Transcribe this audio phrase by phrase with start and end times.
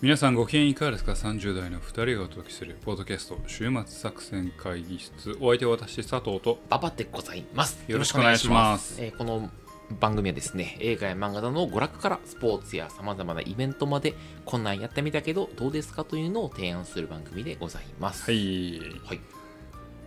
[0.00, 7.84] 皆さんご機嫌いかがですか ?30 代の2人がお届けするポッドキャスト週末作戦会議室お相手は私佐藤とババでございます。
[7.88, 9.50] よろしくお願いしますえーこの
[9.98, 18.24] 番組はですね、映画や漫画などの娯楽からスポーツや様々なイベントまで、こんなんやってみたけど、どうですかというのを提案する番組でございます。
[18.24, 18.32] は。
[18.32, 19.20] いはい。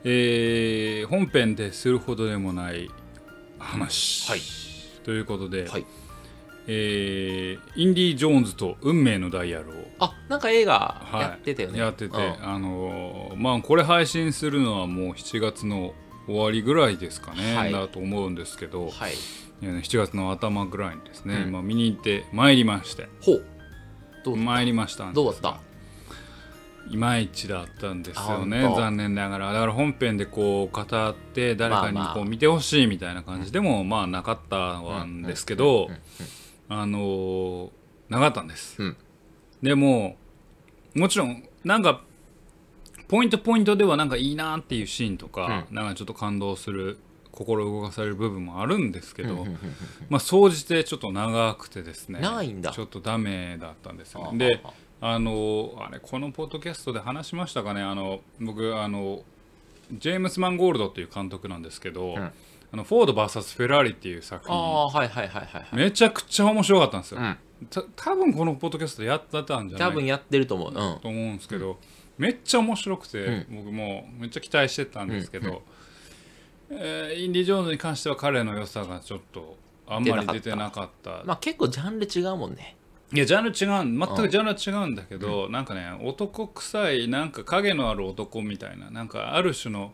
[0.03, 2.91] えー、本編でするほどでもない
[3.57, 4.41] 話、はい
[5.03, 5.85] ということで、はい。
[6.67, 11.21] えーインディ・ジョーンズと運命のダイヤルをあ、なんか映画はい。
[11.21, 11.79] やってたよね。
[11.79, 12.21] やってて、うん。
[12.47, 15.93] あのーまあこれ配信するのはもう7月の
[16.27, 17.71] 終わりぐらいですかね、はい。
[17.71, 19.13] だと思うんですけど、はい。
[19.13, 21.51] いやね7月の頭ぐらいにですね、うん。
[21.51, 23.07] まあ、見に行って参りまして。
[23.21, 23.45] ほう。
[24.23, 25.59] どう参りましたどうだった？
[26.89, 29.53] いまいちだったんですよね残念ながら。
[29.53, 35.97] だから本編でこう語って誰かにこう見てほしいみたいな感じでもまあなかったんですけどうんうん
[36.73, 37.69] あのー
[38.07, 38.97] なかったんです、うん。
[39.61, 40.15] でも
[40.95, 42.01] もちろんなんか
[43.09, 46.97] ポイントポイントではなんかいいなっていうシーンとか、なんかちょっと感動する
[47.31, 49.57] 心動かされる部分もあるんですけど、うんうんうん
[50.09, 52.71] まあ総じてちょっと長くてですね長いんだ。
[52.71, 54.61] ちょっとダメだったんですよあねで
[55.01, 57.81] ああのあれこのポッドキャストで話しましたかね？
[57.81, 59.23] あの僕あの
[59.91, 62.31] ジェームス・マンゴールドっていう監督なんですけど、ん
[62.73, 65.75] あのフォード VS フェラーリっていう作あ品あ、はいはいはいはいはい。
[65.75, 67.37] めちゃくちゃ面白かったんですよ、うん。
[67.69, 70.69] た多分このポッドキャストでやってたんじゃない多分やってると思う。
[70.69, 70.73] うん。
[70.73, 71.77] と思うんですけど、
[72.17, 75.63] めっちゃ面白くて、う僕もめっちゃ期待してたんですけど、
[76.69, 82.77] えーインディ・ジョーンズに関しては彼の良さがちょっとあんまり出てなかったまあ結構ジャンル違うもんね。
[83.13, 89.91] いやジャンル違う全くジャンルは違うんだけど、なんかね男臭いなんか影のある男みたいななんかある種の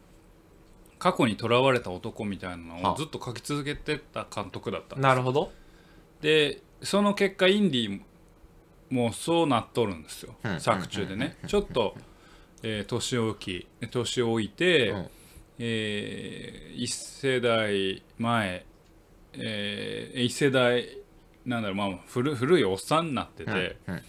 [0.99, 5.01] 過去にとらわれた男みたいなのをはずっと書き続けてた監督だったんです。
[5.01, 5.51] なるほど。
[6.21, 8.01] でその結果インディ
[8.89, 10.59] もそうなっとるんですよ、うん。
[10.59, 11.37] 作中でね。
[11.47, 11.95] ちょっと、
[12.63, 15.07] えー年を置き年を置いて、うん。
[15.59, 18.65] えー一世代前、
[19.33, 20.87] えー一世代
[21.45, 23.93] なんだろうまあ古古いおっさんになってて、うん。
[23.93, 24.01] うん。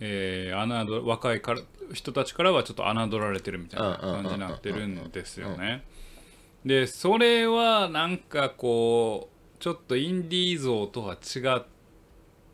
[0.00, 1.60] えー侮若いから
[1.92, 5.84] 人たちからはちょっと侮られてるみたいな感じになってるんですよね。
[6.64, 11.64] でそれはなんかこうちょっとインディー像とは違っ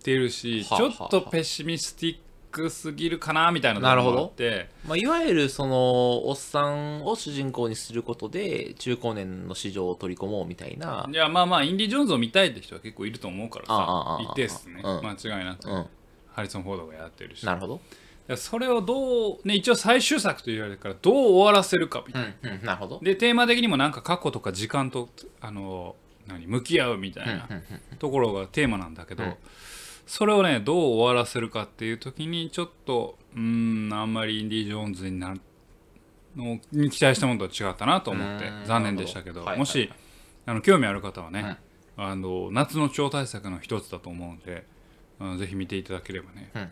[0.02, 2.18] てるしはあちょっとペシミスティッ
[2.50, 4.68] クすぎるかなみたいなところもあって。
[4.86, 11.08] まあ、いわゆるそのおっさんを主人公にすることで中高年の市場を取り込もうみたいな。
[11.10, 14.80] いやまあまあインディ・ジョーンズを見たいって人は結構いると思うからああああさ一定数ね。
[14.84, 15.06] うん。
[15.06, 15.70] 間違いなく。
[15.70, 15.86] うん。
[16.32, 17.46] ハリソン・フォードがやってるし。
[17.46, 17.76] なるほど。
[17.76, 17.82] で
[18.36, 23.00] それをどう、ね、一応最終作と言われるからどう終わらせるかみたいな、うんうんなるほど。
[23.02, 25.08] でテーマ的にもなんか過去とか時間と
[25.40, 25.96] あの
[26.26, 27.58] 何向き合うみたいなうんう
[27.94, 29.34] んところがテーマなんだけど、うん。
[30.06, 35.40] それをねどう終わらせるかっていう時にちょっとうーんあんまりインディ・ジョーンズになる
[36.36, 39.90] のに期待したものとは違ったなと思ってうん残念でしたけど、はいもし
[40.46, 41.58] あの興味ある方はね、
[41.96, 44.64] あの夏の超大作の一つだと思うんで
[45.20, 46.70] あのぜひ見ていただければね、うん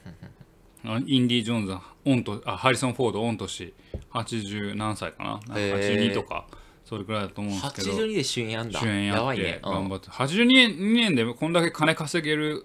[0.85, 3.75] インディ・ジョーンズは御とあハリソン・フォード御年
[4.13, 5.31] 80何歳かな？
[5.31, 6.13] なんかへー。
[6.13, 6.47] 82とか
[6.85, 7.93] それくらいだと思うんですけど。
[7.93, 8.81] 82で主演やんだ。
[8.81, 10.09] 主演やって頑張って。
[10.09, 12.65] 82年2年でこんだけ金稼げる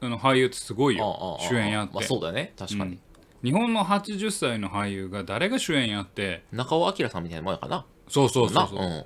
[0.00, 1.48] あの俳優ってすごいうんようんうん。
[1.48, 1.94] 主演やって。
[1.94, 2.52] まあそうだよね。
[2.58, 2.98] 確かに、
[3.44, 7.84] 日本の80歳の俳優が誰が主演やって中尾明さんみたいなもんやかな。
[8.08, 8.78] そうそうそうそう。
[8.78, 8.86] な。
[8.86, 9.04] うん。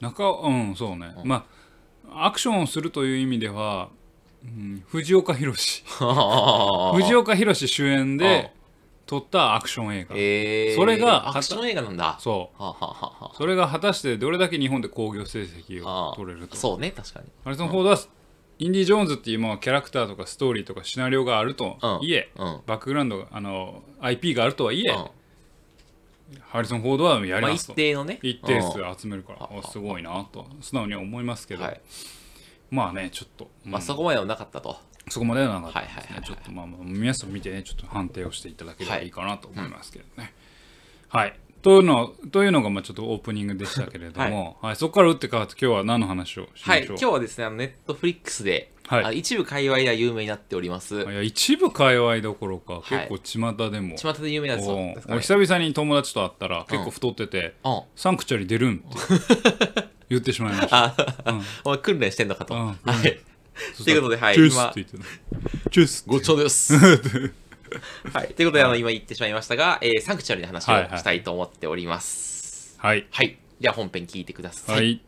[0.00, 1.46] 中尾うんそうね、ま
[2.10, 3.88] あアクションをするという意味では、
[4.44, 8.52] うん、藤岡弘藤岡弘主演で
[9.06, 12.16] 撮ったアクション映画、えー、それがアクション映画なんだ。
[12.20, 13.36] そう。
[13.36, 16.56] それが果たしてどれだけ日本で興行成績あを取れると。
[16.56, 17.26] そうね確かに。
[17.44, 17.98] ハリソン・フォードは
[18.58, 26.40] インディ・ジョーンズっていうまあキャラクターとかストーリーとかシナリオがあるとはいえ、うんバックグラウンドがあの IP があるとはいえ、うん。
[26.40, 28.18] ハリソン・フォードはやりまあますと、一定のね。
[28.22, 28.96] 一定数うん。
[28.96, 29.62] 集めるから、うんあ。
[29.64, 31.80] すごいなと素直には思いますけど、はい
[32.70, 34.76] まあねちょっと、まあうんそこまではなかったと。
[35.08, 36.24] そこまではなかったですね、はいはいはいはい。
[36.24, 40.32] ちょっとまあまあ皆さん見てねちょっと判定をしていただければいいかなと思いますけどね。
[41.08, 44.76] はい、というのというのがまあちょっとオープニングでしたけれども、はい。
[44.76, 46.84] そこから打って変わって今日は何の話をしましょう、はい。
[46.86, 49.04] 今日はですねあのネットフリックスで、はい。
[49.04, 51.00] あ一部界隈では有名になっております。
[51.00, 53.08] いや一部界隈どころかはい。
[53.08, 54.68] 結構巷でも、巷で有名なやつ。
[54.68, 57.82] おをですか久々に友達と会ったら結構太ってて、うん。
[57.96, 60.84] サンクチュアリ出るんって 言ってしまいました。
[60.86, 60.94] あ、
[61.64, 62.54] お前訓練してんのかと。
[62.54, 62.74] うんは
[63.06, 63.20] い。
[63.74, 66.74] そということではいチュースごちそうです。
[68.12, 68.34] はい。
[68.34, 72.76] ということで、あの、今言ってしまいましたが、えーサンクチュアリの話をしたいと思っております。
[72.78, 73.06] はい。
[73.10, 73.38] はい。
[73.60, 74.76] では本編聞いてください。
[74.76, 75.00] はい。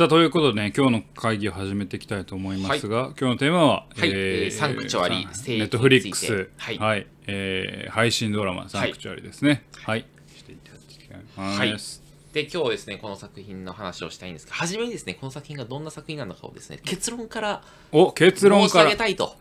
[0.00, 4.10] さあということでね今日の会議を始めていきたいと思いますが、今日のテーマは、はい。
[4.10, 6.22] えーサンクチュアリネットフリックス。
[6.22, 6.78] につい。
[6.78, 7.06] てはい。
[7.26, 9.66] えー配信ドラマサンクチュアリですね。
[9.76, 12.02] はい、していただきたいます。
[12.32, 17.62] で今日ですねこの作品の話をしたいんですが初めにですねこの作品がどんな作品なのかをですね結論から
[17.92, 18.90] お結論から。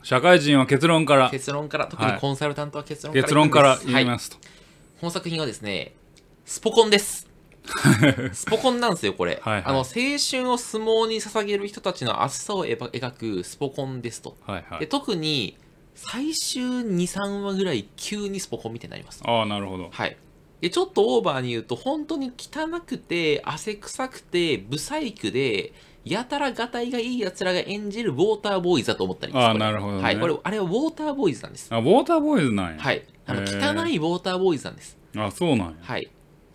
[0.03, 1.29] 社会人は結論から。
[1.29, 4.41] 結論から特にコンサルタントは結論から結論から言いますと、す
[4.99, 5.93] この作品はですね
[6.43, 7.28] スポコンです
[8.33, 9.39] スポコンなんですよこれ。
[9.43, 9.63] はいはい。
[9.65, 14.37] あの青春を相撲に捧げる人たちの熱さを描描くスポコンですと。
[14.45, 14.79] はいはい。
[14.79, 15.57] で特に
[15.95, 19.21] 最終23話ぐらい急にスポコンみたいになります。
[19.25, 19.89] ああなるほど。
[19.91, 20.17] はい。
[20.61, 25.73] でちょっとオーバーに言うと本当に汚くて汗臭くてブサイクで
[26.03, 30.03] やたらがたいがいいやつらが演じるウォーターボーイズだと思ったらいいですあーこれなるほどね。
[30.03, 31.73] はい、これあれはウォーターボーイズなんです。
[31.73, 33.03] あウォーターボーイズなんや、はい。
[33.25, 34.97] あのへ汚ーいウォーターボーイズなんです。
[35.15, 35.73] あそうなんや。
[35.81, 36.09] はい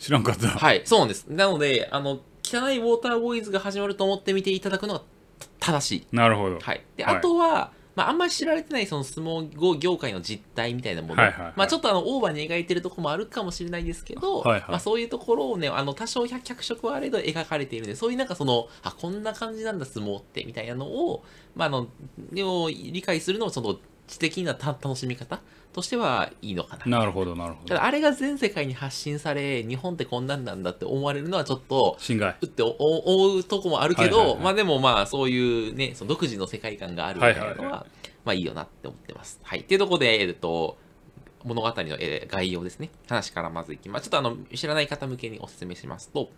[0.04, 1.26] 知らんかった、はいそうなんです。
[1.28, 5.02] なのであの汚いウォーターボーイズが始まると思って見ていただくのが
[5.60, 6.06] 正しい。
[6.12, 7.16] なるほど、はい、ではい。
[7.16, 11.52] あとは、まあ、あんまり知られてないその相撲業界の実態みたいなもの、はいはいはい。
[11.56, 14.70] まあ、ちょっとあのオーバーに描いてるところもあるかもしれないですけど、はいはい。
[14.72, 21.24] まあ、そういうところをねあの多少脚色はあれど描かれているのでそういうなんかそのあこんな感じなんだ相撲ってみたいなのを,、
[21.54, 21.88] まあ、あの
[22.36, 23.78] を理解するのもその
[24.14, 25.40] 知的なた楽しみ方
[25.72, 26.98] としてはいいのかな。
[26.98, 37.86] なるほどなるほどあれが全世界に発信され日本ってこんなんなんだって思われるのはちょっと侵害うって思うとこもあるけど、はいはいはいまあでもまあそういうねその独自の世界観があるみたいなのは,、はいはいは
[38.24, 39.38] まあいいよなって思ってます。
[39.42, 39.60] はい。
[39.60, 40.78] っていうところで、えっと、
[41.44, 42.90] 物語の、えー概要ですね。
[43.06, 44.04] 話からまずいきます。
[44.04, 46.30] ちょっとあの、知らない方向けにお勧めしますと、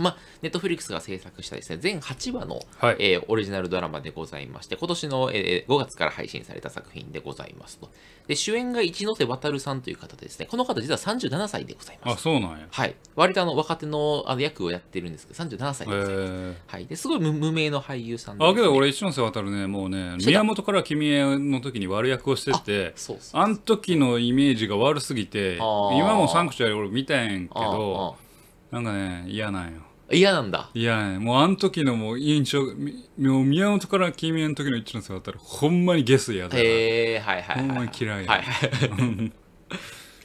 [0.00, 7.90] まあ、ネットフリックスが制作したですね、全8話の、はいえーオリジナルドラマでございまして、今年の、えー5月から配信された作品でございますと。
[8.26, 12.14] で、主演が一ノ瀬渡さんという方でですね、この方実は37歳でございます。
[12.14, 12.94] あそうなんやはい。
[13.16, 16.32] 割とあの、若手のあの役をやってるんですけど、37歳へでございます。
[16.32, 16.86] えはい。
[16.86, 28.16] で、すごい無無名の俳優さんでね、けど俺一ノ瀬渡るねもうね宮本から君への時に悪役をしててそうそうあん時のイメージが悪すぎて今もサンクチュアリ俺見たんやんけああど
[28.70, 30.70] なんかね嫌なんよあ嫌なんだ。
[30.74, 37.66] いやねもうあん時のもう印象みもう宮本から君への時の一ノ瀬渡るほんまにゲスやだへえはいはいはい。
[37.66, 39.32] ほんまに嫌いやはいはい。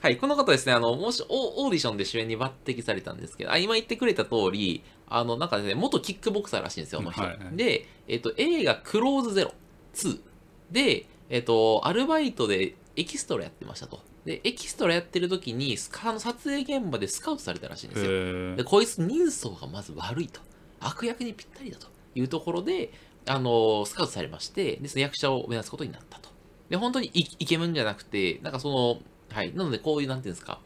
[0.06, 7.22] はい、この方ですね、あの、もしオオーディションで主演に抜擢されたんですけど、あ今言ってくれた通り、あの、なんかね、元キックボクサーらしいんですよ、この人。
[7.22, 9.54] はいはいで、えっと、映画クローズゼロ
[9.96, 10.22] 2
[10.70, 14.00] で、えっと、アルバイトでエキストラやってましたと。
[14.25, 18.12] で、エキストラやってる時に、スカあの撮影現場でスカウトされたらしいんですよ。
[18.12, 20.42] へでこいつ人相がまず悪いと。
[20.80, 22.92] 悪役にぴったりだというところで
[23.25, 26.30] あのスカウトされましてでその役者を目指すことになったと。
[26.69, 29.00] で本当にイイケメンじゃなくてなんかその
[29.30, 30.60] はいなのでこういうなんていうんですか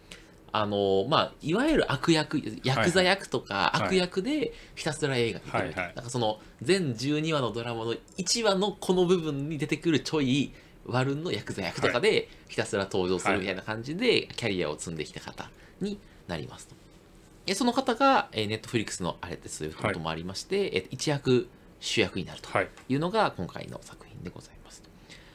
[0.51, 5.63] あのまあ、いわゆる悪役、ヤクザ役とかはい悪役でひたすら映画に出てる。
[5.73, 10.51] はいなんかその全12話のドラマの1話のこの部分に出てくるちょい
[10.91, 15.49] 悪のヤクザ役とかでひたすら登場するみたいな感じでキャリアを積んできた方
[15.81, 16.75] になりますと。
[17.45, 21.49] えその方が、えー、ネットフリックスのあれですということもありまして、えー一躍
[21.79, 24.83] 主役になるとはいいうのが今回の作品でございます。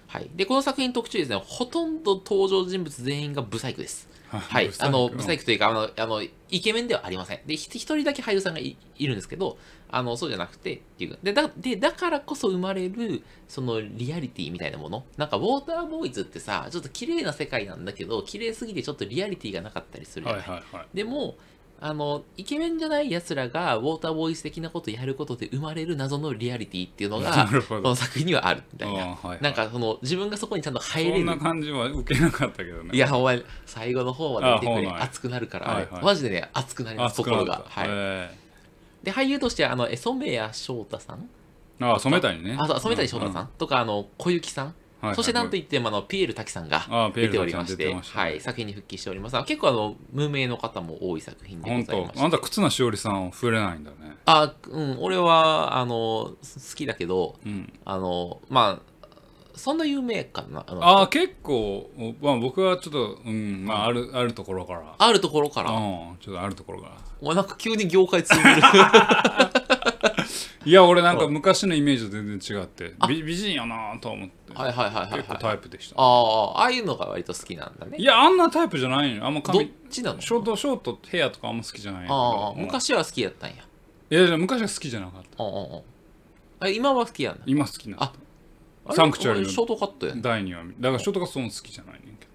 [0.07, 4.09] はい、でこの作品特徴ですね、ほとんど登場人物全員がブサイクです。
[4.41, 7.41] はい、あのブサイクというかあのあのイケメンではありません。
[7.47, 9.59] でひ一人だけ俳優さんがいいるんですけど
[9.91, 15.05] あのそうじゃなくてっていうでだでだからこそ生まれるそのリアリティみたいなもの。
[15.17, 20.43] なんかウォーターボーイズってさちょっと綺麗な世界なんだけど綺麗すぎてちょっとリアリティがなかったりするじゃない？
[20.43, 20.87] い、ははいはい。
[20.95, 21.37] でも
[21.81, 29.39] あのイケメンじゃないやつらがウォーターボーイズ的なことやることで生まれる謎のリアリティっていうのが この作品にはあるみたいな、はいはい。
[29.43, 31.17] なんかその自分がそこにちゃんと入れる。
[31.19, 32.91] そんな感じは受けなかったけどね。
[32.93, 36.05] いや、お前、最後の方まで見てくれ、熱くなるから、あれ、はいはい。
[36.05, 37.65] マジでね、熱くなります、心が。
[37.69, 37.89] はい。
[37.89, 38.31] へ
[39.03, 41.29] で、俳優としては、あの、え染谷翔太さん？
[41.81, 42.57] ーあ染谷ね。
[42.59, 45.17] あ、そう、染谷翔太さん、うとか、あの、小雪さん、はいはい。
[45.17, 48.01] そしてなんといっても、あの、ピエール滝さんが出ておりまして、ね。
[48.03, 49.37] はい、作品に復帰しております。
[49.37, 54.17] あ結構、あの、無名の方も多い作品でご本ざいまあんた忽那しおりさんを触れないんだね。
[54.27, 57.73] あ、うん、俺は、あの、す好きだけど、うん。
[57.85, 58.95] あの、まあ、
[59.57, 60.65] そんな有名かな。
[60.67, 61.89] あのああ結構、
[62.21, 64.83] まあ、僕はちょっと、うんまあ、あるあるところから。
[64.99, 66.97] あるところから、うんちょっとあるところから。
[67.21, 68.47] お前なんか急に業界通じる。
[70.65, 75.21] いや俺なんか昔のイメージと全然違って美美人やなと思ってはいはいはいはい、はい。
[75.21, 75.97] 結構タイプでした。
[75.99, 77.99] ああ、ああいうのが割と好きなんだね。
[77.99, 80.21] いやあんなタイプじゃないのあんまどっ髪ちなの？
[80.21, 83.57] ショートショートヘアとかあんま好きじゃないあどあ、昔は好きやったんや。
[83.57, 86.67] いやいや昔は好きじゃなかった。
[86.67, 87.43] あ今は好きやんな。
[87.47, 88.13] 今好きなあ
[88.87, 88.97] あれ？
[88.97, 90.19] サンクチュアリの俺ショートカットやん。
[90.19, 92.27] ん第2話だからショートがそんな好きじゃないねんけ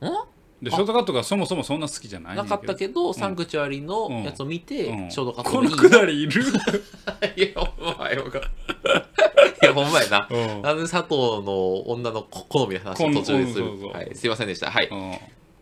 [0.00, 0.28] ど
[0.62, 6.42] でショートカットがそもそもそんな好きじゃないなかったけど、んサンクチュアリのやつを見て、うんショートカットこのくだりいる？
[7.36, 8.38] いや、ほんまよか。
[9.60, 10.28] いや、ほんまやな。
[10.30, 13.88] うんなんで佐藤の女の子好みの話を途中でする。
[13.88, 14.70] はい、すいませんでした。
[14.70, 14.88] はい。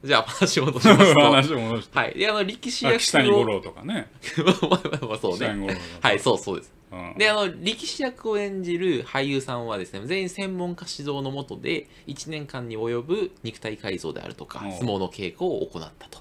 [0.03, 1.21] うんじゃあ、話戻しますと。
[1.31, 2.15] 話戻してはい。
[2.15, 3.01] で、あの、力士あ役を。
[3.01, 4.11] 岸谷五郎とかね
[4.45, 5.79] まあまあまあ、そうね。
[6.01, 6.73] はい、そうそうです。
[6.91, 16.19] うんで、あの、力士役を演じる俳優さんはですね、全員専門家指導のもとで、1年間に及ぶ肉体改造であるとかお、相撲の稽古を行ったと。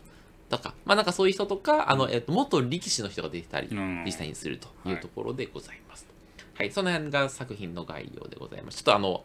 [0.49, 6.07] だから、まあなんかそういう人とか、あの、えっと、元力士の人が出てたり、うん実際にするというところでございます。
[6.53, 8.77] はい、その辺が作品の概要でございます。
[8.77, 9.23] ちょっとあの、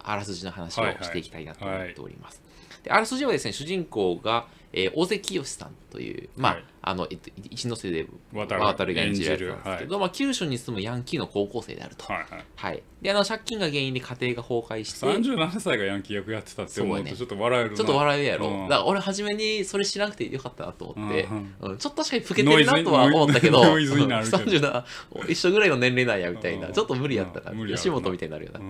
[0.00, 2.42] あらすじの話をしていきたいなと思っております。
[2.84, 6.64] であらすじはですね、主人公が、えー、尾関清さんという、まあ、はい。
[6.82, 12.04] あの、えっと、一ノ瀬で渡るが演じるやつなんですけど、まあ、九州に住むヤンキーの高校生であると。
[12.12, 12.44] はいはい。
[12.56, 12.82] はい。
[13.00, 17.76] で、あの、借金が原因で家庭が崩壊して、37歳がヤンキー役やってたって思うとちょっと笑えるな。
[17.76, 18.48] ちょっと笑うやろ。
[18.48, 18.68] うん。
[18.68, 21.54] だから俺、初めにそれ知らなくてよかったなと思って、うん。
[21.60, 21.78] うん。
[21.78, 24.38] ちょっと確かに老けてるなとは思ったけど、ノイズノイズになるけど。
[25.24, 26.72] 37、一緒ぐらいの年齢なんやみたいな、うん。
[26.72, 27.66] ちょっと無理やったな。
[27.68, 28.60] 吉本みたいになるよな。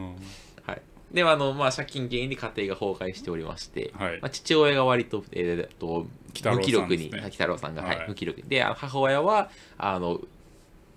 [1.15, 4.21] では、あの、まあ、借金原因で家庭が崩壊しておりまして、はい。
[4.21, 6.09] まあ、父親が割と、えー、と
[6.51, 8.09] 無気力に、ねあ北郎さんが、はいはい。
[8.09, 8.49] 無気力に。
[8.49, 10.21] で、母親は、あの、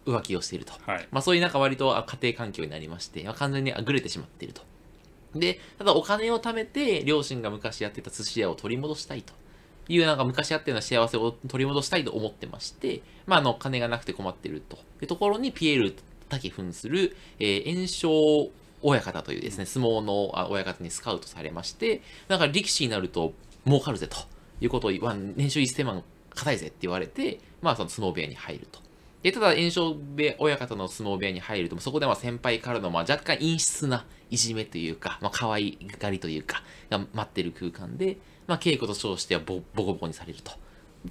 [0.08, 0.74] 浮気をしていると。
[0.88, 1.08] はい。
[1.12, 4.64] まあ、そういうなんか割とあ家庭環境になりまして、まあ、完全にあぐれてしまっていると。
[5.36, 9.34] で、ただお金を貯めて、両親が昔やってた寿司屋を取り戻したいと。
[9.90, 14.78] いう、なんか昔やってた幸せを取り戻したいと思ってまして、まあ、あの、金がなくて困っていると。
[15.02, 15.96] いうところに、ピエール
[16.30, 18.50] 滝扮する、えー、炎症
[18.82, 23.34] 親方というですね、相撲のあ親方にスカウトされまして、なんか力士になると
[23.66, 24.18] 儲かるぜと
[24.62, 26.04] いうことを言わん、年収1000万
[26.36, 28.80] 硬いぜって言われて、まあ、その相撲部屋に入ると。
[29.24, 40.52] でただ、炎症部屋親方の相撲部屋に入ると、そこでまあ先輩からのまあ若干陰湿ないじめというか、まあ可愛がりというか、が待ってる空間で、まあ、稽古と称してはボボコボコにされると。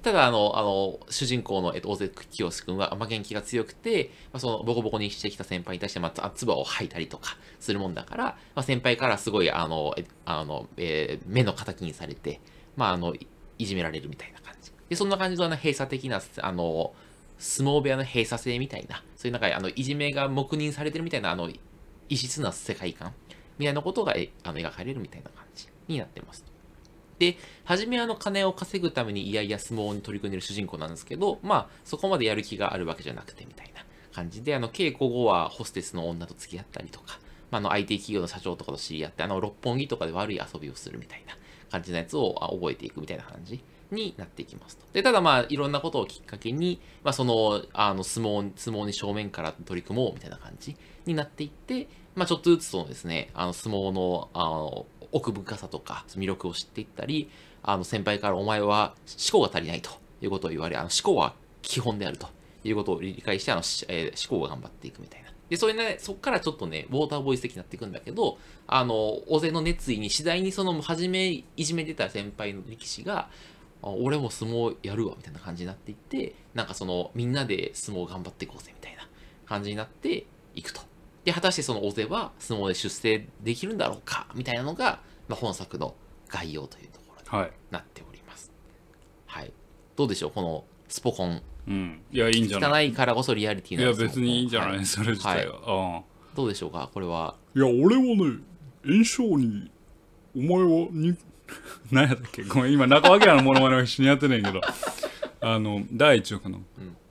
[0.03, 12.41] ただあの、あの、主人公の、えっと、大関清君は、ま、元気が強くて、まあ、その、ボコボコにしてきた先輩に対して、まあ、唾を吐いたりとかするもんだから、まあ、先輩からすごい、あの、えあの、えー目の敵にされて、
[12.75, 13.15] まあ、あの、
[13.57, 14.71] いじめられるみたいな感じ。
[14.89, 16.93] で、そんな感じのあの閉鎖的な、あの、
[17.39, 21.49] 相撲部屋の閉鎖性みたいな、そういうなんか、あの、いじめが黙認されてるみたいな、あの、
[22.09, 23.13] 異質な世界観
[23.57, 26.56] みたいなことがえあの描かれるみたいな感じになってます。
[27.19, 33.83] で、初めはあの金を稼ぐためにいやいや相撲に取り組んでる主人公なんですけど、まあ、そこまでやる気があるわけじゃなくてみたいな
[34.13, 37.19] 感じで、あの、稽古後はホステスの女と付き合ったりとか、
[37.51, 41.37] まあ、あの、IT 企業の社長とかと知り合って、あの、六本木とかで悪い遊びをするみたいな
[41.71, 44.85] 感じのやつを覚えていくみたいな感じになっていきますと。
[44.93, 57.29] で、ただまあ、いろんなことをきっかけに、まあ、その、あの、相撲、相撲に正面から取り組もうみたいな感じになっていって、まあ、ちょっとずつそのですね、あの、相撲の、あの、奥深さとか魅力を知っていったり、
[57.63, 58.95] あの先輩からお前は
[59.31, 59.89] 思考が足りないと
[60.21, 62.27] いうことを言われ、あの思考は基本であると
[62.63, 65.27] いうことを理解して、あの、え思考が頑張っていくみたいな。
[65.49, 68.37] で、それね、そこからちょっとね、ウォーターボイス的になっていくんだけど、
[68.67, 68.95] あの、
[69.27, 73.29] 大勢の熱意に次第にその、初めいじめてた先輩の力士が、
[73.81, 79.07] 俺も相撲やるわみたいな感じになっていって、なんかその、みんなで相撲頑張っていこうぜみたいな
[79.45, 80.81] 感じになっていくと。
[81.27, 85.93] で、果たしてその大勢は相撲で出世できるんだろうかみたいなのが、まあ、本作の
[86.29, 87.51] 概要というところにはい。
[87.69, 88.49] なっております。
[89.25, 89.51] はい。
[89.97, 91.41] どうでしょうこのスポコン。
[91.67, 92.01] うん。
[92.13, 92.87] いやいいんじゃない？
[92.87, 96.03] 汚いからこそリアリティいやなスポコン別にいいんじゃない、はそれ自体は、
[96.33, 97.35] どうでしょうかこれは。
[97.53, 98.37] いや、俺はね、
[98.85, 99.69] 炎症に、
[100.33, 101.17] お前はに、 うん
[101.91, 102.43] 何やったっけ？
[102.43, 104.61] ごめん今中脇のモノマネを一緒にやってんねんけど。
[105.39, 106.61] あの第一話の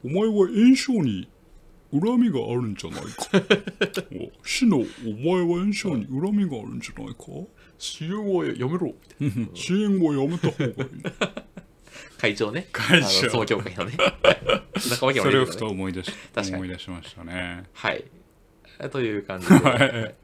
[0.05, 1.29] お前は炎症に
[2.01, 3.11] 恨みがあるんじゃないか。
[4.43, 7.25] お死のお前は炎症に恨みがあるんじゃないか？
[7.79, 8.95] 支援をやめろ。
[9.55, 10.75] 支援はやめた方がいい。
[12.19, 12.69] 会長ね。
[12.73, 13.93] 会長あの相撲協会のね。
[14.91, 15.71] 中脇それをふとね。
[15.73, 18.05] 思い出し確かに思い出しましたねはい。
[18.91, 19.55] という感じで。
[19.55, 20.15] はい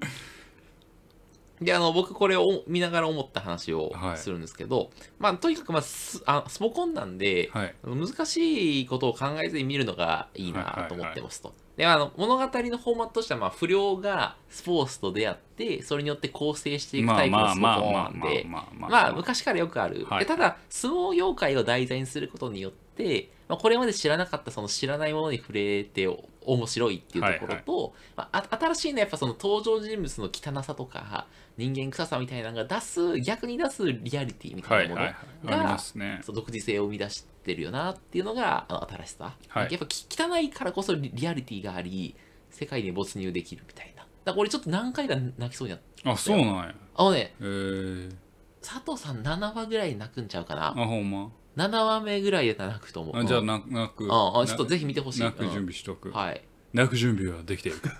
[1.64, 11.54] で、あの、僕これを見ながら思った話をはいするんですけど、まあ、とにかく、まあ、スあスポコンなんで、はい難しいことを考えずに見るのがいいなと思ってますと。
[11.76, 20.04] で、あの、物語のフォーマットとしては、まあ、不良がスポーツと出会って、それによって構成していくまあタイプのスポコまあまあンなんで、まあ昔からよくある。
[20.04, 26.08] はいでただ、相撲業界を題材にすることによって、まあ、これまで知らなかったその知らないものに触れて
[26.46, 31.26] 面白いっていうところと、まあ、あ新しいのはやっぱその登場人物の汚さとか、
[31.58, 36.22] 人間臭さみたいなのが出す、逆に出すリアリティみたはいいなものはいはいが、ありますね。
[36.28, 39.68] 独自性を生み出してるよなっていうのがあの新しさ、はい。
[39.70, 42.16] やっぱき汚いからこそリリアリティがあり
[42.48, 44.02] 世界に没入できるみたいな。
[44.24, 46.74] だから俺ちょっと何回か泣きそうになったあそうなんや。
[46.94, 48.14] あのねえー、
[48.62, 50.68] 佐藤さん7話ぐらい泣くんちゃうかな。
[50.68, 53.16] あほんま7話目ぐらいで泣くと思う。
[53.16, 53.62] あじゃあうん泣
[53.94, 54.08] く。
[54.10, 55.20] ああちょっとぜひ見てほしい。
[55.22, 56.42] 泣くうん準備しとく、はい。
[56.72, 57.90] 泣く準備はできているか。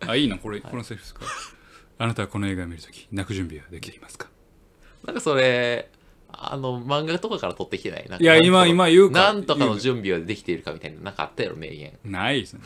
[0.08, 1.24] あいいなこれ、このセリフですか？
[1.98, 4.28] あなたはこの映画を見るとき泣く準備はできていますか？
[5.04, 5.90] なんかそれ
[6.28, 8.08] あの漫画とかから撮ってきてない？
[8.08, 9.20] ないや今今言うか。
[9.20, 11.98] なんとかの準備はできているかみたいななんかあったやろ名言。
[12.04, 12.60] ないですね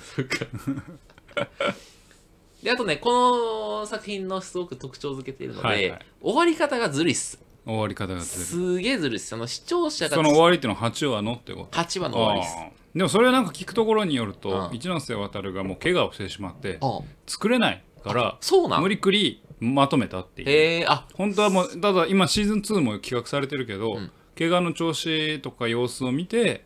[2.62, 6.06] であとねこの作品のすごく特徴づけているので、はいはい。
[6.20, 8.42] 終わり方がずるいっす終わり方がずる。
[8.42, 9.34] いすげえずるいっす。
[9.34, 12.56] あの視聴者がその終わりっていうのは8話のってこと？8話の終わりっす。
[12.94, 14.76] でもそれはなんか聞くところによると、うん。
[14.76, 18.82] 一ノ瀬渡がもう怪我をしてしまってあ作れないからそうなん？
[18.82, 20.48] 無理くりまとめたっていう。
[20.48, 21.06] へえあ。
[21.14, 24.10] 本当はもうただ今シーズン2も企画されてるけど、うん。
[24.36, 26.64] 怪我の調子とか様子を見て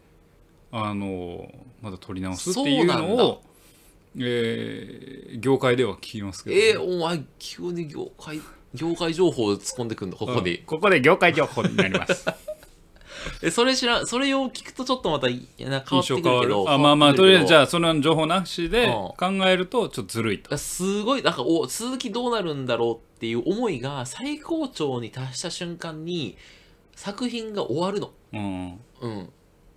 [0.70, 1.50] あの
[1.82, 3.14] まだ取り直すっていうそうなんだ。
[3.16, 3.42] のを、
[4.18, 8.40] えー業界では聞きますけど、えー、お前急に業界
[8.74, 10.64] 業界情報を突っ込んでくんのここで、うん。
[10.66, 12.26] ここで業界情報になります。
[13.42, 16.70] えそれ知らんそれを聞くとちょっとまたいやな変わってくるけど。
[16.70, 18.92] あまあまあとりあえずじゃああその情報なしでうん。
[18.92, 26.36] 考えるとちょっとずるいと、すごいなんかお続きどうなるんだろうっていう思いが最高潮に達した瞬間に
[26.94, 28.12] 作品が終わるの。
[28.32, 29.32] うん、うん。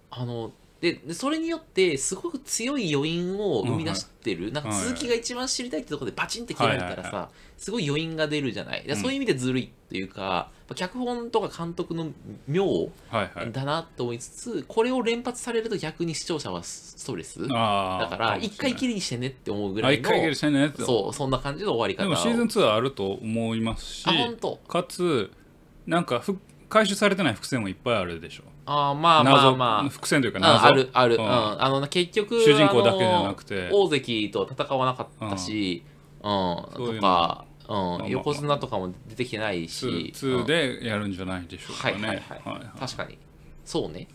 [0.09, 0.51] あの
[0.81, 8.83] ででそれによってすごく強い余韻を生み出してる、なんか続きが一番知りたいってところでバチンって切られたらさ、はいはいはすごい余韻が出るじゃない。
[8.83, 8.99] でうん。
[8.99, 12.11] そういう意味でずるいっていうか、脚本とか監督の
[12.47, 12.65] 妙
[13.09, 13.51] はいはい。
[13.51, 17.41] だなと思いつつ、これを連発されると逆に視聴者はストレス。
[17.41, 22.05] だから一回きりにしてねって思うぐらいの回してねそうそんな感じの終わり方。
[22.05, 24.57] をでもシーズン2はあると思いますしあ本当。
[24.67, 25.31] かつ
[25.87, 26.37] なんかふ
[26.69, 28.43] 回収されてない伏線もいっぱいあるでしょ。
[28.65, 29.89] あーまあま謎あまあ。
[29.89, 31.25] 伏線というかうん謎あるある、ううん。
[31.25, 33.69] んあの結局主人公だけじゃなくて。
[33.71, 35.83] 大関と戦わなかったし、
[36.17, 36.21] うん。
[36.21, 40.13] とか、うん、横綱とかも出てきてないし。
[40.15, 42.07] 2, でやるんじゃないでしょうかね。
[42.07, 43.17] はいはいはい、確かに。
[43.63, 44.07] そうね。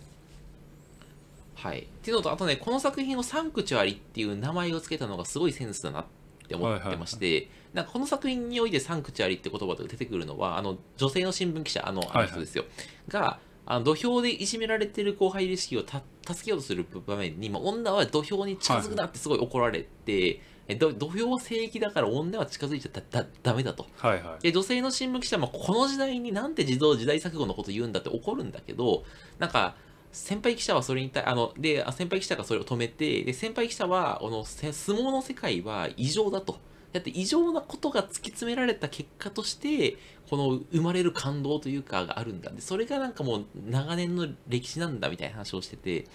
[1.55, 1.81] はい。
[1.81, 6.05] っていうのとあとねこの作品を「サンクチュアリ」っていう名前を付けたのがすごいセンスだなっ
[6.49, 12.65] て思ってまして、なんかこの作品において「サンクチュアリ」って言葉が出てくるのはあの女性の新聞記者あのあの人ですよ、
[13.09, 23.87] があの土俵でいじめられてる後輩意識をた助けようとする場面に、まあ、女は土俵に近づくなってすごい怒られて、えど土俵は聖域だから女は近づいちゃだだダメだと。
[23.97, 24.43] はいはい。
[24.43, 29.05] で女性の新聞記者もこの時代になんて自動時代錯誤のこと言うんだって怒るんだけど
[29.39, 29.77] なんか
[30.13, 36.59] 先輩記者はそれに対あのであ先輩記者がそれを止めてで先輩記者はこのせ相撲の世界は異常だと
[36.93, 39.97] だって異常なことが突き詰められた結果として
[40.29, 42.51] この生まれる感動というかがあるんだ。
[42.51, 46.07] でそれがなんかもう長年の歴史なんだみたいな話をしてて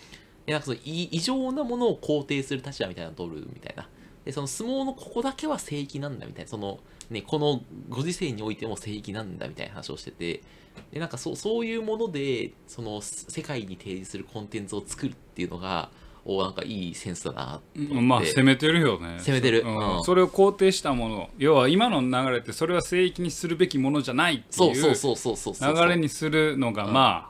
[0.46, 3.90] でなんかその異常なものを肯定する立場みたいなのを取るみたいな。
[4.24, 6.50] でその相撲のここだけは聖域なんだみたいな。
[6.50, 10.44] そのね、このご時世においても聖域なんだみたいな話をしてて。
[10.92, 15.90] でなんかそうそういうものでその世界に提示するコンテンツを作るっていうのが
[16.30, 17.62] おなんかいいセンスだな
[18.02, 19.18] まあ攻めてるよね。
[19.20, 19.62] 攻めてる。
[19.62, 19.66] う。
[19.66, 19.98] ん。
[19.98, 20.04] うん。
[20.04, 26.94] それを肯定したもの要は今の流れってそれは聖域にするべきものじゃないっていうそうそうそうそう流れにするのがうん。
[26.94, 27.30] ま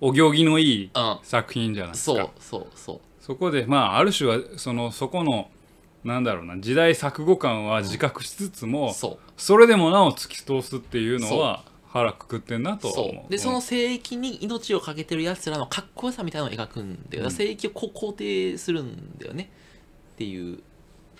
[0.00, 1.18] お行儀のいいうん。
[1.24, 2.16] 作品じゃないですか。
[2.16, 3.00] そうそうそう。
[3.20, 5.50] そこでまあある種はそのそこの
[6.04, 9.18] なんだろうな時代錯誤感は自覚しつつも、そう。
[9.36, 13.30] それでもなお突き通すっていうのは腹くくってんなとそう。
[13.30, 17.30] でその聖域に命を懸けてるやつらのかっこよさみたいなのを描くんだよ、うん。
[17.30, 19.50] 聖域をこう肯定するんだよね
[20.14, 20.60] っていう。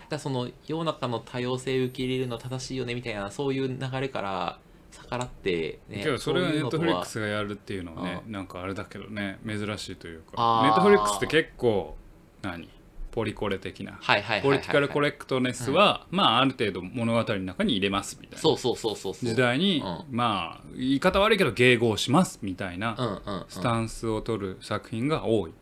[0.09, 4.59] だその世の中の多様性を受け入れるのは正しいよねみたいなそういう流れから
[4.91, 10.63] 逆らって、ね、けどそれはネットフリックススがやるっていうのはねなんかあれだけどね珍しいというか。
[10.65, 11.97] ネットフリックスって結構
[12.43, 12.69] 何？
[13.13, 14.01] ポリコレ的な。
[14.43, 18.41] ポリティカルコレクトネスは、まあある程度物語の中に入れますみたいな。
[18.41, 19.29] そうそうそうそうそう。
[19.29, 25.53] 時代に、うまあ言い方悪いけど迎合しますみたいなうんうん、うん、スタンスを取る作品が多い。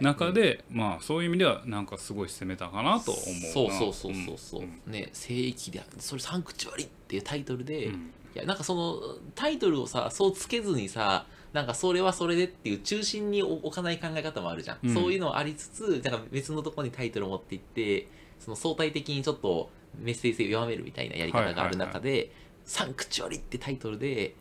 [0.00, 3.20] 中で、まあそういう意味ではなんかすごい攻めたかなと思
[3.66, 3.76] うな。
[3.78, 4.92] そうそうそうそうそう、ん。
[4.92, 8.12] ね聖域でそれサンクチュアリっていうタイトルで、いうん。
[8.34, 9.00] やなんかその
[9.34, 14.94] タイトルをさそうつけずにさなんかそれはそれでっていう中心に置かない考え方もあるじゃん、うん。
[14.94, 22.30] そういうのはありつつなんか別のところにタイトルを持っていってその相対的にちょっとメッセージ性を弱めるみたいなやり方がある中で、
[22.64, 24.34] サンクチュアリってタイトルで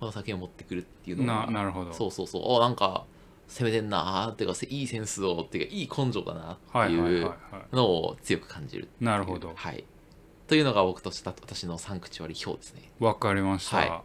[0.00, 1.92] この作品を持ってくるっていうのながなるほど。
[1.92, 2.42] そうそうそう。
[2.44, 3.04] おなんか
[3.46, 7.22] 攻めてんなーっていうかいいセンスをっていうかいい根性だなってはいはいはいい。
[7.22, 7.36] うは
[7.72, 9.52] のを強く感じるなるほど。
[9.54, 9.84] はい。
[10.46, 12.82] というのが僕とした私のサンクチュアリ表ですね。
[13.00, 13.76] いわかりました。
[13.76, 14.02] は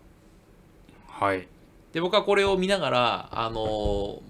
[1.08, 1.48] はい、
[1.94, 3.58] で僕はこれを見ながらあのー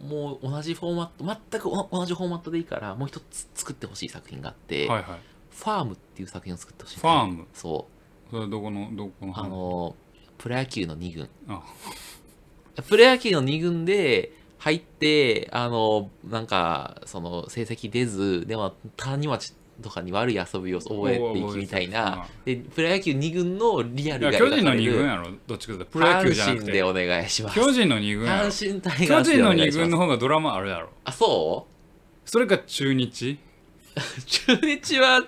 [0.07, 5.19] もう同じフォーマット全くお同じフォーマットでいいからもう一つ作ってほしい作品があって、はいはい。
[5.51, 7.47] ファームっていう作品を作ってほしい、ファーム？
[7.53, 7.87] そ
[8.31, 11.29] それどこのどこのうあのープロ野球の2軍。
[11.49, 11.61] あ。
[12.87, 22.27] プロ野球の2軍で入ってあのなんかその成績出ずでも谷町とかに悪い遊びを覚えていきみたいな。
[22.45, 25.27] でプロ野球2軍のリアルが巨人の描かれ2軍るやろ。
[25.47, 27.55] どっちかというとプロ野球じゃなく阪神でてお願いします。
[27.55, 28.47] 巨人の2軍やろ。
[28.47, 29.77] 阪神タイガース巨人の2でお願いします。
[29.79, 30.89] 軍の方がドラマあるやろ。
[31.03, 31.67] あそ
[32.25, 32.29] う？
[32.29, 33.37] それか中日？
[34.25, 35.25] 中日は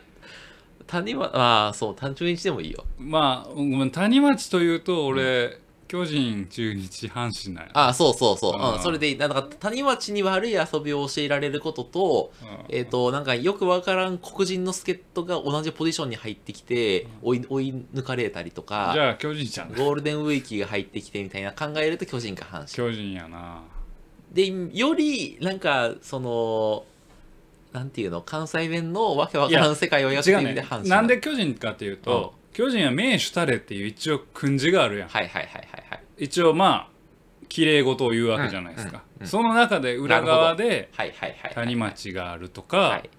[0.87, 2.85] 谷町ああそう中日でもいいよ。
[2.99, 5.57] まあごめん谷町というと俺、
[5.91, 12.47] 巨人中日阪神なんやああそうそうそう、うん、それでなんか谷町に悪い遊びを教えられることとうん。
[12.69, 19.73] えっ、となんかよくわからん黒人の助っ人が同じポジションに入ってきて追い追い抜かれたりとかじゃあ巨人じゃん。
[19.73, 22.67] ゴールデンウィーキーが入ってきてみたいな考えると巨人か阪神。
[22.67, 23.61] 巨人やな。
[24.31, 26.85] でよりなんかその
[27.73, 35.09] なんていうの関西弁のわけわからん世界をやってみて阪神なんで巨人かっていうと、巨人は名手たれっていう一応訓示があるやん。
[35.09, 35.80] はいはいはいはいはい
[36.21, 36.89] 一応まあ
[37.49, 40.89] 綺麗事を言うわけじゃないですか、うんうんその中で裏側で
[41.53, 43.09] 谷町があるとか、はい。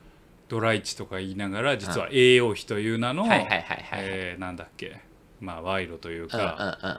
[0.49, 5.01] ドライチとか言いながら実は栄養費という名の、えーなんだっけ
[5.41, 6.99] まあ賄賂といううんうんか、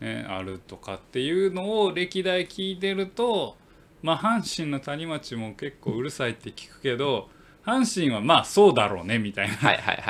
[0.00, 0.22] うんうん。
[0.22, 3.56] ね、あるとかっていうのを歴代聞いてると
[4.00, 7.28] まあ阪神の谷町も結構うるさいって聞くけど
[7.64, 9.56] 阪神はまあそうだろうねみたいな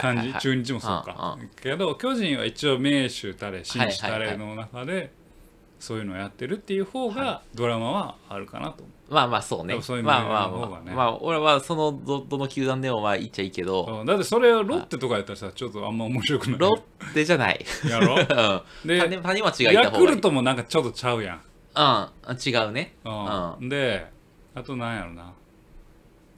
[0.01, 1.37] 感はいじ中日もそうか。
[1.41, 5.13] うんけど巨人は一応名手たれ紳士たれの中で
[5.79, 8.85] そういうのをやってるっていう方がドラマはあるかなと。
[8.85, 9.77] 思まあまあそうね。
[9.83, 14.05] そういうまあまあまあまあ俺はそのどどの球団でもまあ言っちゃいいけど。
[14.07, 16.59] だってそれをロッテとかやったらさちょっとあんま面白くない。
[16.59, 17.63] ロッテじゃない。
[17.87, 18.15] やろ？
[18.85, 18.89] うん。
[18.89, 21.41] で谷谷町がいたヤクルトもなんかちょっとちゃうやん。
[21.75, 22.37] うん。
[22.47, 22.95] 違うね。
[23.05, 23.69] うん。
[23.69, 24.07] で
[24.55, 25.33] あとなんやろな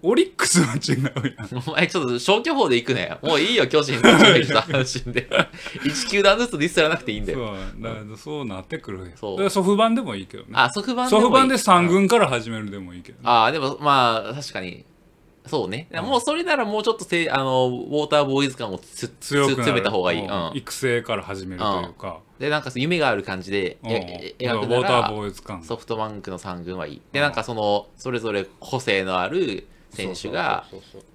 [0.06, 1.62] オリックスは違うやん。
[1.66, 3.16] お前ちょっと消去法で行くね。
[3.22, 5.28] もういいよ巨人と阪神で。
[5.82, 7.38] 1球団ずつディスらなくていいんだよ。
[7.38, 9.30] そうだそうなってくるよそう。
[9.32, 10.50] だからソフ版でもいいけどね。
[10.52, 13.22] あソフバンソフ版で3軍軍から始めるでもいいけどね。
[13.24, 14.84] ああでもまあ確かに。
[15.46, 16.04] そうね、うん。
[16.04, 20.30] もうそれならもうちょっとせあのウォーターボーイズ感をつ強く詰めた方がいい、ううん。
[20.30, 22.20] ん、育成から始めるというか。
[22.38, 23.86] でなんか夢がある感じでう。
[23.88, 25.62] んえウォ描くなーターらボーイズ感。
[25.62, 27.02] ソフトバンクの3軍はいい。
[27.12, 30.66] でなんかそのそれぞれ個性のある選手が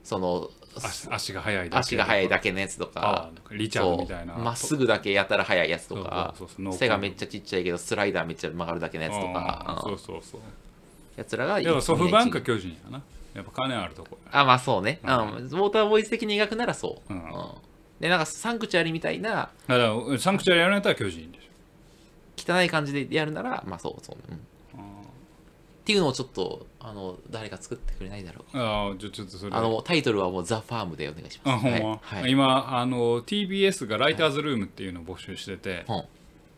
[0.04, 3.98] その足足が速いだけ足が速いだけのやつとあかリチャーそう。
[3.98, 4.34] ドみたいな。
[4.36, 6.34] まっすぐだけやたら速いやつとか。
[6.72, 9.82] 背がめっちゃちっちゃいけどスライダーめっちゃ曲がるだけのやつとか。
[9.84, 10.42] そうそうそう。
[11.18, 13.02] やつらがいいでもソフバンかいい巨人やな。
[13.34, 15.12] やっぱ金あるとこあまあそうね、うん。
[15.12, 15.18] うん。
[15.18, 17.32] ウォーターボーイズ的に描くならそう、うん。
[18.00, 19.30] でなんかサンクチュアリみたいな。
[19.32, 21.50] だからサンクチュアリやられたら巨人でし
[22.50, 24.40] 汚い感じでやるならまあそうそう、うん、
[25.90, 28.54] っょていうのをちょっとあの誰か作ってくれないだろう。
[28.54, 29.56] かああじゃあちょっとそれ。
[29.56, 31.56] あのタイトルはもう「ザ・ファームでお願いします。
[31.56, 32.22] あほんま、はい。
[32.22, 32.32] はい。
[32.32, 36.04] 今あの TBS がライターズルームっていうのを募集してて、うん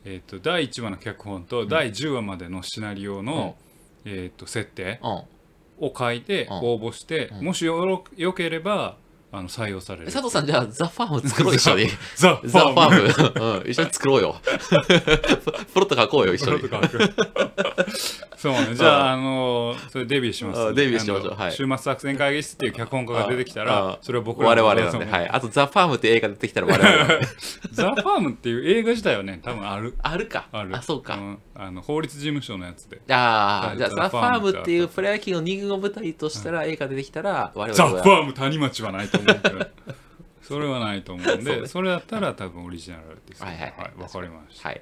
[0.04, 3.56] えー、と第1話の脚本と第10話までのシナリオの、
[4.04, 5.88] えー、と設定うん。
[5.88, 6.54] を書いてうん。
[6.58, 7.46] 応募して、うん。
[7.46, 8.98] もしよろよければ
[9.34, 11.88] あの採用されるえ佐藤さんじゃあザ・ファーム作ろう一緒に。
[12.18, 13.62] ザ・フザ・ファァーム。
[13.62, 14.36] うん、一緒に作ろうよ。
[15.74, 16.62] プロット書こうよ一緒に。
[18.36, 18.74] そうね。
[18.74, 20.60] じゃああのそれデビューします。
[20.60, 21.36] あデビューしましょう。
[21.36, 21.52] はい。
[21.52, 25.30] 週末作戦会議室っていう脚本家が出てきたあらあそれは僕ら我の々なんで、はい。
[25.30, 27.20] あと、ザ・ファームって映画出てきたら我々。
[27.72, 29.96] ザ・ファームっていう映画自体はね多分ある。
[30.02, 30.48] あるか。
[30.52, 30.76] ある。
[30.82, 31.16] そうか。
[31.16, 31.40] ん。
[31.56, 33.00] あの法律事務所のやつで。
[33.10, 38.04] ああ、はいじゃあ、ザ・ザファームっていうプロ野球の2軍を舞台としたら映画出てきたら、我々ザ・フは。
[38.04, 39.21] ァーム谷町はないと
[40.42, 44.02] それはないと思うんでそれだったら多分オリジナルですはいはいはい。
[44.02, 44.70] わかりました。
[44.70, 44.82] はい。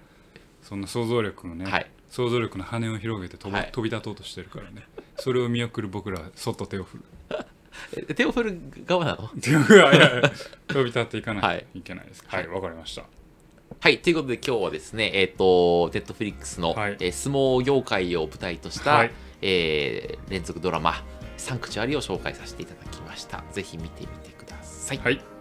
[0.61, 1.91] そんな想像力のね、はい。
[2.09, 3.69] 想像力の羽を広げて飛,、はい。
[3.71, 4.87] 飛び立とうとしてるからね。
[5.17, 7.03] それを見送る僕らはそっと手を振る。
[7.95, 9.29] え手を振る側なの？
[10.67, 11.81] 飛び立っていかないとい。
[11.81, 12.23] けないです。
[12.27, 12.55] はいはい。
[12.55, 13.03] わ、かりました。
[13.79, 13.99] はい。
[13.99, 16.97] ということで今日はですね、えっ、と、ネットフリックスの、はい。
[16.99, 19.11] えー相撲業界を舞台とした、はい。
[19.41, 21.03] えー連続ドラマ、
[21.39, 23.43] サンクチュアリを紹介させていただきました。
[23.51, 24.97] ぜひ見てみてください。
[24.97, 25.38] はい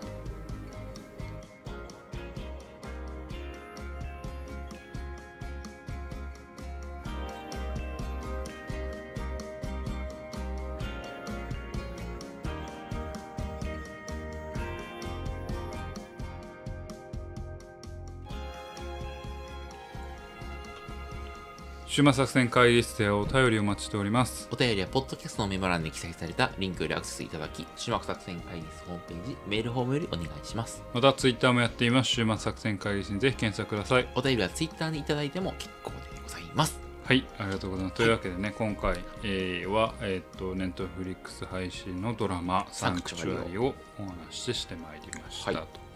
[21.99, 30.81] 週末作戦会議室ではお便りをお待ちしておりますお便りはポッドキャストのメモ欄に記載されたリンクよりアクセスいただき、終幕作戦会議室ホームページ、メールフォームよりお願いします。
[30.95, 36.79] またツイッターもやっています週末作戦会議室にぜひ検索くださいお便りはツイッターにいただいても結構でございます。
[37.03, 37.97] はい、ありがとうございます。
[37.97, 45.59] というわけでね、今回、えーは、えっ、と、ネットフリックス配信のドラマ、サンクチュアリをお話ししてまいりましたと。
[45.59, 45.88] はい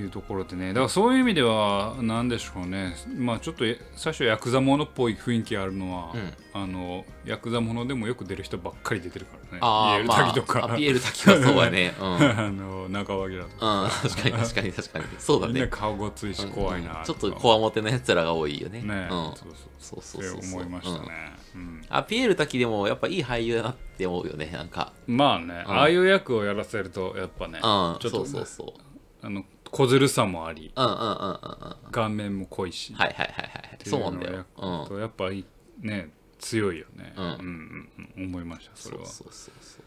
[0.00, 0.68] いうところでね。
[0.68, 2.94] だからそういう意味では何でしょうね。
[3.16, 6.32] まあちょっと最初ヤクザものっぽい雰囲気あるのは、うん。
[6.52, 9.58] あのヤクザものでもよく出る人ばっかり出てるからね。
[9.60, 11.94] ああ、ピエールまあ、滝とか、あピエール滝はそうやね。
[12.00, 12.14] うん。
[12.14, 13.90] うん、あの中脇だとか。
[14.02, 15.04] 確かに確かに確かに。
[15.18, 15.68] そうだみんなね。
[15.70, 18.82] 顔ごついし怖いなうんちょっとここわもてのやつらが多いよね。
[18.82, 19.32] ね、うん。
[19.36, 20.42] そうそうそうそう。
[20.42, 21.08] そう思いましたね。
[21.54, 21.60] う、ん。
[21.60, 21.82] うん。
[21.88, 24.92] あ、ピエール滝でもやっぱいい俳優だなって思うよね、なんか。
[25.06, 25.72] まあね、うん。
[25.72, 29.26] ああいう役をやらせるとやっぱね、うん、ちょっとそうそうそう。
[29.26, 31.10] あの小ずるさもありうんうんうんうんうん。
[31.10, 33.88] はい顔面も濃いし、はいはいはい。
[33.88, 34.46] そうなんだよ。
[34.56, 34.88] うん。
[34.88, 35.44] とやっぱり
[35.80, 39.78] ね強いよね、うんうんうんうん思いましたそれはそうそうそ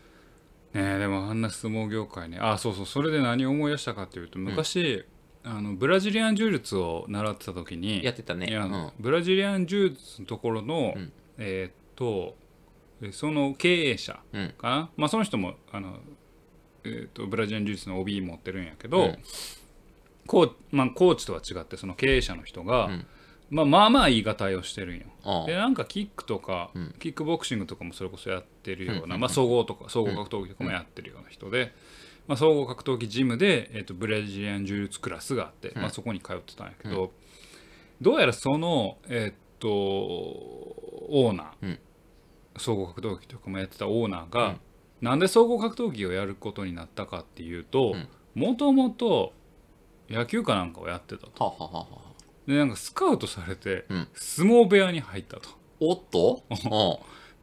[0.75, 5.05] うねでもあんな相撲業界ねあそうそうそれで何を思い出したかっていうと昔、
[5.43, 8.47] あのブラジリアン柔術を習ってた時にやってたね。
[8.47, 8.91] いや、うん。
[8.99, 12.35] ブラジリアン柔術のところの、うんえーっと
[13.01, 14.49] えその経営者うん。
[14.57, 15.97] かな、まあ、その人もあの、
[16.83, 19.17] えーっとブラジリアン柔術の OB 持ってるんやけど、うん
[20.27, 23.05] コーまあ、コーチとは違ってその経営者の人が、うん。
[23.49, 25.05] まあ、まあまあ言い方をしてるんよ。
[25.23, 26.95] あでなんかキックとか、うん。
[26.99, 31.73] キックボクシングとかもそれこそやってるような、うんうんまあ、総合とか総合格闘技とかもやってるような人で、
[32.27, 35.81] まあ、総合格闘技ジムで、えー、とブラジリアン柔術クラスがあって、うん。
[35.81, 37.11] まあ、そこに通ってたんやけど、
[38.01, 41.79] どうやらその、えっ、とオーナー、うん。
[42.57, 44.59] 総合格闘技とかもやってたオーナーが、うん。
[45.01, 48.07] なんで総合格闘技をやることになったかっていうとうん。
[48.35, 49.33] もともと
[50.09, 51.43] 野球かなんかをやってたと。
[51.43, 51.87] はははは
[52.47, 55.49] でなんかスカウトされて、うん相撲部屋に入ったと。
[55.79, 56.43] おっと？
[56.49, 56.57] うん。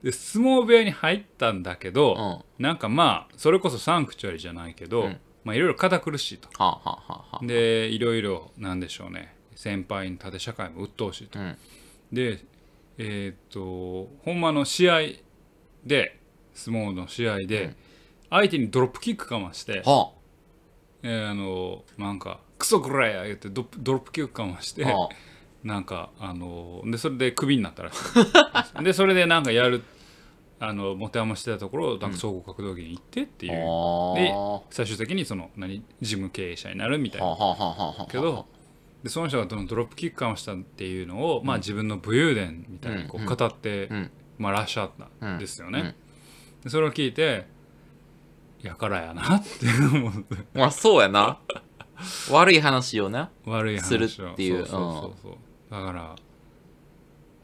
[0.03, 2.21] で相撲部屋に入ったんだけど、うん。
[2.21, 6.49] はなんかまあそれこそサンクチュアリじゃないけど、うんまあいろいろ堅苦しいと。
[6.59, 7.47] あはあはあはあ。
[7.47, 11.39] でいろいろなんでしょうね先輩に縦社会も鬱陶しいと。
[11.39, 11.57] うん。
[12.13, 12.45] で
[12.99, 15.01] えーっとほんまの試合
[15.85, 16.21] で
[16.53, 17.77] 相撲の試合で、うん
[18.33, 20.13] 相手にドロップキックかまして、は
[21.03, 24.87] えーあのなんか「クソくらや!」言ってドドロップキックかまして、
[25.65, 27.97] なんかあのでそれでクビになったらし
[28.81, 28.85] い。
[28.85, 29.83] でそれでなんかやる
[30.61, 33.57] あの持て余してたところなんか総合格闘技に行ってっていう、あ。
[34.15, 38.07] では最終的にその何事務経営者になるみたいな。
[38.11, 38.47] けど
[39.03, 43.25] でその人がどのドロップキックかましたっていうのを、まあ自分の武勇伝みたいにこうん。
[43.25, 44.11] う語って、うん。
[44.39, 45.95] まあらっしゃったんですよね、うん。
[46.65, 47.47] でそれを聞いて
[48.63, 50.37] やからやなって思って。
[50.53, 51.39] まあそうやな。
[52.31, 53.31] 悪い話よな。
[53.45, 55.33] 悪い話をするっていうそうそうそうそう
[55.71, 56.17] だから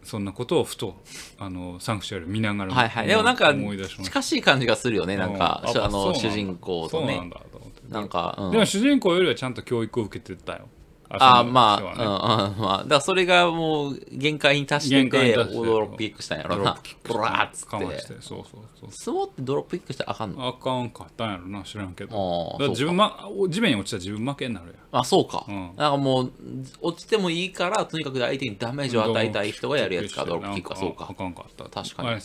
[0.03, 0.97] そんなことをふと
[1.39, 3.07] あのサンクチュアリ見ながらはいはい。
[3.09, 5.17] でもなんか近しい感じがするよね。
[5.17, 7.07] なんか、うんあの主人公とね。
[7.07, 10.69] そうなんだと思ってなんか、うんでも主人公よりはちゃんと教育を受けてたよ
[11.09, 16.79] あまあ、うんうん、まあ、だからそれがもう限界に達してて、ドロップキックしたんやろな。
[17.05, 18.15] ドラーっつって。
[18.15, 18.21] て。
[18.21, 18.91] そうそうそう。
[18.91, 20.49] 相撲ってドロップキックしてあかんの？
[20.49, 22.57] あかんかったんやろな知らんけど。
[22.71, 22.97] 自分。
[22.97, 24.77] ま、地面に落ちたら自分負けになるやん。
[25.01, 25.45] あ、そうか。
[25.49, 25.73] うん。
[25.77, 26.33] なんかもう、
[26.81, 31.07] 落ちてもいいから、とにかく相手にダメージを与えたい人がやるやつか、ドロップキックはそうか。
[31.11, 31.65] あかんかった。
[31.65, 32.21] 確かに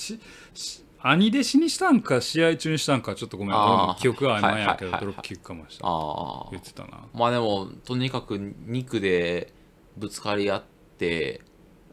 [1.04, 3.56] 兄弟子にしたんか試合中にしたんかちょっとごめん
[4.00, 6.60] 記憶は曖昧やけどはいはいはいはいドロップキックかもしたああ言。
[6.60, 7.06] ってたな。
[7.14, 9.54] まあでも、とにかく肉で
[9.98, 10.64] ぶつかり合っ
[10.98, 11.42] て、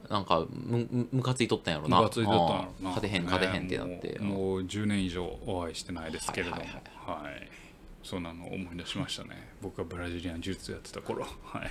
[0.08, 1.98] なんかむ、むむかついとったんやろな。
[2.00, 2.88] ムカついとったんやろな。
[2.90, 4.18] 勝てへん、勝てへんってなって。
[4.18, 6.62] ねもうもう10年以上お会いしてないですけれども。
[6.62, 6.72] はいは
[7.20, 7.48] いはい
[8.02, 9.50] そんなの思い出しましたね。
[9.60, 11.26] 僕がブラジリアン柔術やってた頃。
[11.44, 11.70] はい。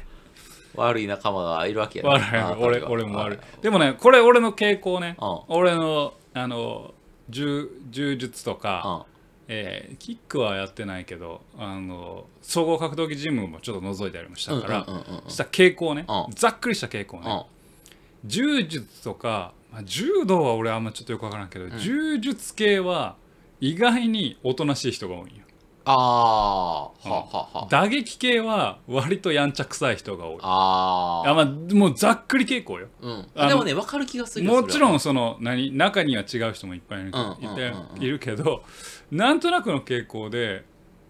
[0.76, 2.26] 悪い仲間がいるわけやね悪い。
[2.28, 2.68] あなたには。
[2.68, 3.38] 俺俺も悪い。
[3.38, 5.16] はでもねこれ俺の傾向ね。
[5.20, 6.94] うん俺のあの
[7.30, 9.18] 柔柔術とか、うん。
[9.50, 14.86] えーキックはやってないけどあの総合格闘技ジムもちょっと覗いてありましたから、
[15.30, 16.34] した傾向ね、うん。
[16.36, 18.30] ざっくりした傾向ね、うん。
[18.30, 23.16] 柔術とか、まあ、柔道は俺あんまちょっとよくわからんけど、柔術系は
[23.62, 25.47] 意外におとなしい人が多いんよ
[25.90, 27.68] ああ、はあはあはあ。
[27.70, 31.30] 打撃系は割とやんちゃくさい人が多いああ。
[31.30, 33.28] あまあもうざっくり傾向ようん。
[33.36, 38.64] あのでもね、わかる気がするよもちろんそその何中には違う人もいっぱいいる,、うんうんうんうんいるけど
[39.12, 40.66] なんとなくの傾向で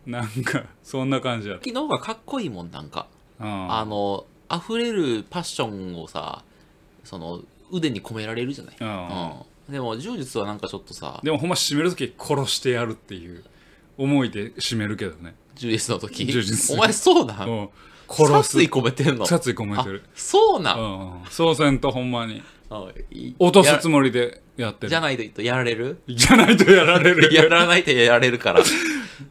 [0.08, 3.08] なんか そんな感じだっれは昨日がかっこいいもん、なんか。
[3.38, 6.44] た、うんあの、溢れるパッションをさ、
[7.04, 8.78] その、腕に込められるじゃない。
[8.80, 9.72] うんうん。
[9.72, 13.44] でも、柔術はなんかちょっとさ、でもほんま締める時殺してやるっていう
[13.97, 16.25] 思いで締めるけどね、柔術の時？
[16.25, 17.49] 柔術お前そうなん？
[17.49, 17.69] うん、
[18.07, 18.33] 殺す。
[18.33, 19.25] 殺意込めてんの？
[19.25, 20.79] 殺意込めあてる、そうなん？
[20.79, 22.41] うん、そうせんとほんまに。
[22.69, 24.89] あい落とすつやもりでやってる。
[24.89, 26.01] じゃないとやられる？
[26.07, 27.33] じゃないとやられる。
[27.33, 28.62] やらないとやられるから。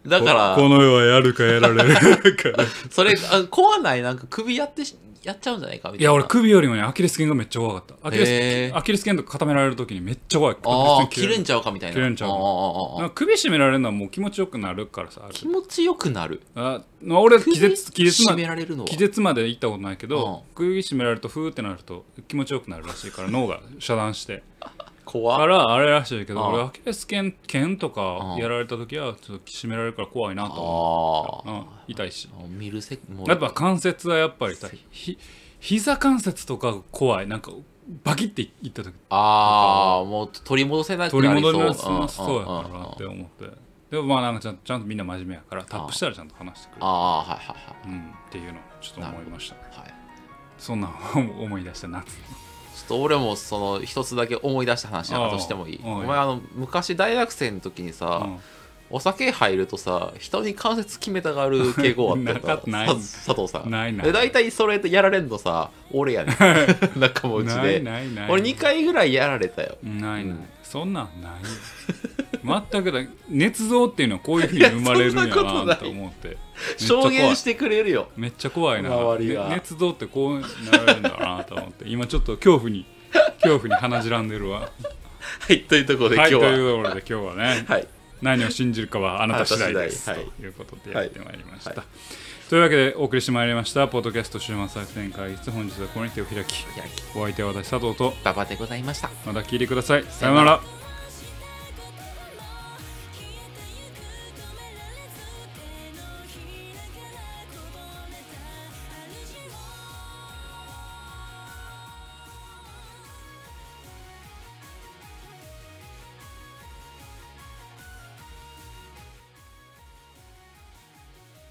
[0.07, 2.51] だから、ここの世はやるかやられるか。
[2.51, 4.97] ら それ、あ怖ないなんか首やってし、
[5.27, 6.03] やっちゃうんじゃないかみたいな。
[6.03, 8.09] いや俺首よりもねアキレス腱がめっちゃ怖かった。
[8.09, 11.95] アキレスアキレス腱とか固められる時にめっちゃ怖いああ切れんちゃうかみたいな。
[11.95, 16.43] 切れんちゃう首絞められるのはもう気持ちよくなるからさ気持ちよくなる。
[16.55, 20.55] あまあ俺気絶気絶まで気絶まで行ったことないけどうん。
[20.55, 24.45] 首絞められるとフーってなると気持ちよくなるらしいから脳が遮断して
[25.07, 25.39] 怖っ。
[25.39, 32.29] からあれらしいけどうん俺アキレス腱腱とかうんやられた時はちょっと締められるから怖いなと思う、うん、痛いし。
[32.51, 33.29] 見るせもう。
[33.29, 35.17] やっぱ関節はやっぱりさひ
[35.61, 37.27] 膝関節とか怖い。
[37.27, 37.53] なんか
[38.03, 38.93] バキっていった時。
[39.09, 43.47] ああもう取り戻せなく取りなり戻りなさそうやからなって思って。
[43.91, 46.85] でもまあなんかちゃんちゃんとみんな真面目やからタップしたらちゃんと話してくれる。
[46.85, 47.19] ああ。
[47.21, 47.89] はいはいはい。
[47.89, 49.81] うん、っていうのをちょっと思いました。
[49.81, 49.95] はい。
[50.59, 50.93] そんなん
[51.41, 52.05] 思い出したな
[52.77, 55.81] ちょっと俺もその一つだけ思い出した話なんかとしてもいい？
[55.83, 58.39] お前あの昔大学生の時にさ、うん。
[58.89, 63.69] お酒入るとさ人に関節決めたがる傾向あったよ な佐藤さん。
[63.71, 64.07] ないない。
[64.07, 66.37] で大体それやられんのさ俺やねん。
[67.01, 67.81] 仲間内ないで。
[67.81, 69.77] ないない俺2回ぐらいやられたよ。
[69.83, 70.45] ないない、うん。
[70.63, 71.49] そんなんないよ
[72.45, 76.37] 全くだ捏造っていうのはこういうふうに生まれるんやなこと思って。
[76.79, 78.09] 証言してくれるよ。
[78.17, 78.91] めっちゃ怖いな。
[78.91, 80.47] 捏造ってこうな
[80.95, 81.89] るんだなと思って。
[81.89, 82.87] 今ちょっと恐怖に
[83.41, 84.61] 恐怖に鼻じらんでるわ。
[84.61, 87.89] はいというところではいと今日は、いうところで今日はねはい。
[88.23, 90.41] 何を信じるかはあなた次第ですあなた次第。
[90.41, 91.79] ということでやってまいりました、はい。
[91.81, 91.85] は
[92.49, 95.51] というわけでお送りしてまいりましたポッドキャスト週末作戦会議室。
[95.51, 97.03] 本日はこれに手を開き開き。
[97.17, 99.11] お相手は私佐藤と馬場でございました。
[99.27, 100.05] また聞いてください。
[100.09, 100.61] さようなら